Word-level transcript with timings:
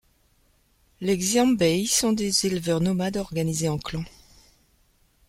Les 0.99 1.15
Xianbei 1.19 1.85
sont 1.85 2.11
des 2.11 2.47
éleveurs 2.47 2.81
nomades 2.81 3.17
organisés 3.17 3.69
en 3.69 3.77
clans. 3.77 4.03